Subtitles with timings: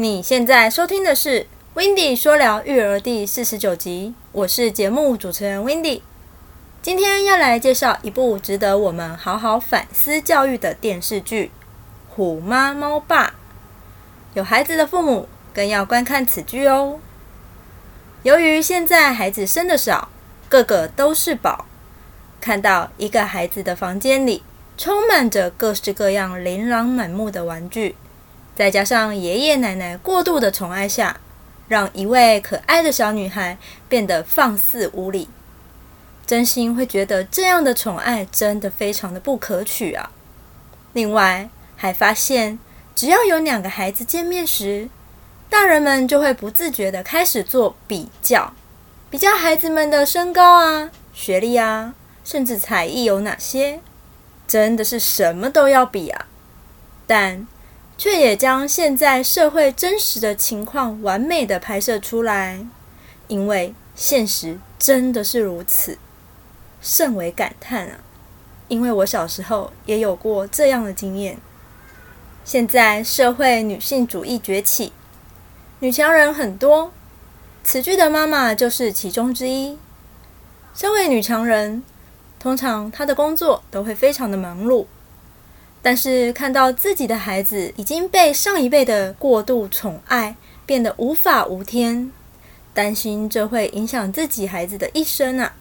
[0.00, 1.40] 你现在收听的是
[1.74, 6.02] 《w i n d y 说聊育儿》第四十九集，我是节目主持人 w i n d y
[6.80, 11.46] 今天要来介绍一部值得我们好好反思教育的电视剧
[12.14, 13.26] 《虎妈猫爸》。
[14.34, 17.00] 有孩子的父母更要观看此剧哦。
[18.22, 20.10] 由于现在孩子生的少，
[20.48, 21.66] 个个都是宝，
[22.40, 24.44] 看到一个孩子的房间里
[24.76, 27.96] 充满着各式各样琳琅满目的玩具。
[28.58, 31.20] 再加上爷爷奶奶过度的宠爱下，
[31.68, 33.56] 让一位可爱的小女孩
[33.88, 35.28] 变得放肆无礼，
[36.26, 40.10] 真心会觉得这样的宠爱真的非常的不可取啊！
[40.92, 42.58] 另外，还发现
[42.96, 44.88] 只要有两个孩子见面时，
[45.48, 48.52] 大人们就会不自觉的开始做比较，
[49.08, 53.78] 比较孩子们的身高啊、学历啊，甚至才艺有哪些，
[54.48, 56.26] 真的是什么都要比啊！
[57.06, 57.46] 但
[57.98, 62.64] 却也将现在社会真实的情况完美的拍摄出来，
[63.26, 65.98] 因为现实真的是如此，
[66.80, 67.98] 甚为感叹啊！
[68.68, 71.38] 因为我小时候也有过这样的经验。
[72.44, 74.92] 现在社会女性主义崛起，
[75.80, 76.92] 女强人很多，
[77.64, 79.76] 此剧的妈妈就是其中之一。
[80.72, 81.82] 身为女强人，
[82.38, 84.86] 通常她的工作都会非常的忙碌。
[85.80, 92.12] 但是看到自己的孩子已经被上一辈的过度宠爱，变得无法无天，
[92.74, 95.54] 担心这会影响自己孩子的一生啊！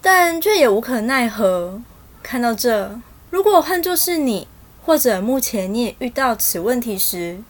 [0.00, 1.80] 但却也无可奈何。
[2.22, 4.48] 看到这，如果换作是你，
[4.84, 7.42] 或者目前你也遇到此问题时，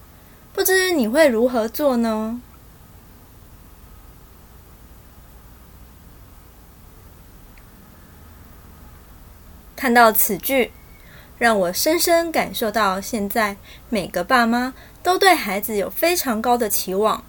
[0.52, 2.40] 不知你会如何做呢？
[9.74, 10.72] 看到此句。
[11.38, 13.56] 让我深深感受到，现在
[13.90, 17.22] 每个爸妈都对孩子有非常高的期望，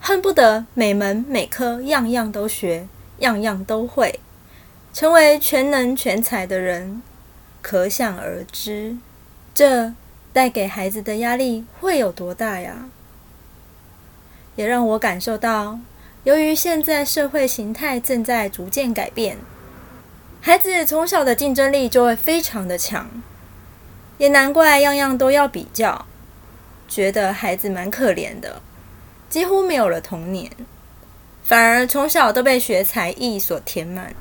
[0.00, 2.88] 恨不得每门每科样样都学，
[3.18, 4.20] 样样都会，
[4.94, 7.02] 成为全能全才的人。
[7.60, 8.96] 可想而知，
[9.52, 9.92] 这
[10.32, 12.86] 带给孩子的压力会有多大呀？
[14.56, 15.78] 也让我感受到，
[16.24, 19.36] 由于现在社会形态正在逐渐改变，
[20.40, 23.10] 孩子从小的竞争力就会非常的强。
[24.20, 26.04] 也难怪样样都要比较，
[26.86, 28.60] 觉得孩子蛮可怜的，
[29.30, 30.50] 几乎没有了童年，
[31.42, 34.14] 反而从小都被学才艺所填满。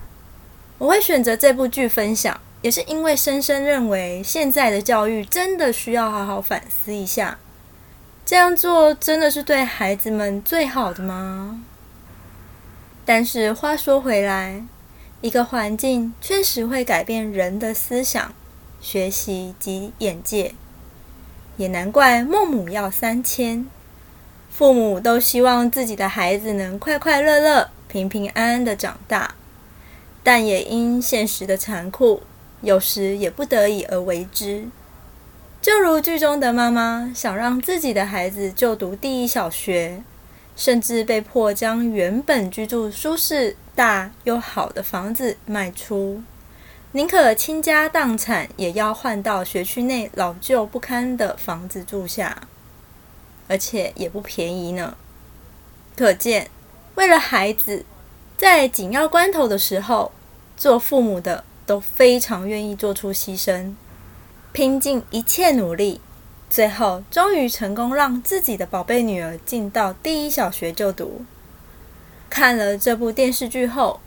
[0.77, 7.37] 我会选择这部剧分享，也是因为深深认为现在的教育真的需要好好反思一下，
[8.25, 11.61] 这样做真的是对孩子们最好的吗？
[13.03, 14.63] 但是话说回来，
[15.19, 18.33] 一个环境确实会改变人的思想。
[18.81, 20.53] 学习及眼界，
[21.57, 23.65] 也难怪孟母要三迁。
[24.49, 29.35] 父母都希望自己的孩子能快快乐乐、平平安安的长大，
[30.23, 32.23] 但也因现实的残酷，
[32.61, 34.67] 有时也不得已而为之。
[35.61, 40.01] 就如剧中的妈妈想让自己的孩子就读第一小学，
[40.55, 46.23] 甚至被迫将原本居住舒适、大又好的房子卖出。
[46.93, 52.47] 宁可倾家荡产，也要换到学区内老旧不堪的房子住下，
[53.47, 54.97] 而且也不便宜呢。
[55.95, 56.49] 可见，
[56.95, 57.85] 为了孩子，
[58.35, 60.11] 在紧要关头的时候，
[60.57, 63.75] 做父母的都非常愿意做出牺牲，
[64.51, 66.01] 拼尽一切努力，
[66.49, 71.23] 最后终于成功让自己的宝贝女儿进到第一小学就读。
[72.31, 73.99] 看了这部电视剧后。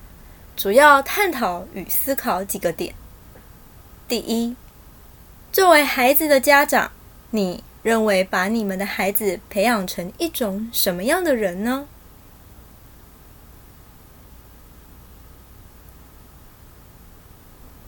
[0.57, 2.95] 主要探讨与思考几个点。
[4.07, 4.55] 第一，
[5.51, 6.93] 作为孩子的家长，
[7.31, 11.89] 你认为把你们的孩子培养成一种什么样的人呢？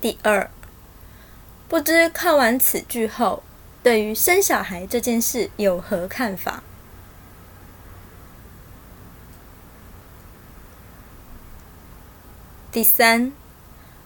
[0.00, 0.50] 第二，
[1.68, 3.42] 不知看完此剧后，
[3.82, 6.62] 对于生小孩这件事有何看法？
[12.74, 13.30] 第三，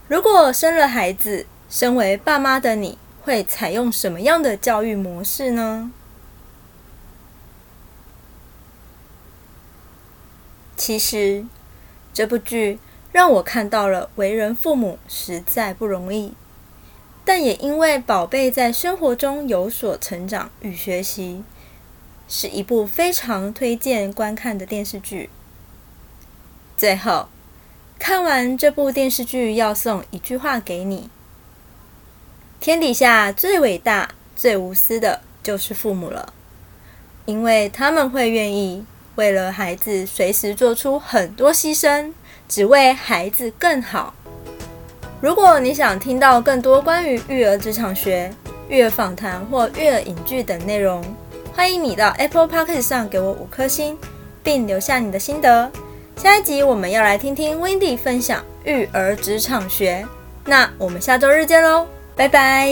[0.07, 5.91] 如果生了孩子，身为爸妈的你会采用什么样的教育模式呢？
[10.77, 11.43] 其实，
[12.13, 12.77] 这部剧
[13.11, 16.35] 让我看到了为人父母实在不容易，
[17.25, 21.43] 但也因为宝贝在生活中有所成长与学习，
[22.27, 25.31] 是一部非常推荐观看的电视剧。
[26.77, 27.29] 最后。
[27.99, 31.09] 看完这部电视剧，要送一句话给你：
[32.59, 36.33] 天底下最伟大、最无私的，就是父母了。
[37.25, 38.85] 因为他们会愿意
[39.15, 42.13] 为了孩子随时做出很多牺牲，
[42.47, 44.13] 只为孩子更好。
[45.21, 48.33] 如果你想听到更多关于育儿职场学、
[48.69, 51.03] 育儿访谈或育儿影剧等内容，
[51.53, 53.97] 欢迎你到 Apple Podcast 上给我五颗星，
[54.41, 55.69] 并留下你的心得。
[56.19, 60.05] 下一集我们要来听听 Wendy 分享育儿职场学，
[60.43, 62.69] 那我们下周日见喽，拜拜。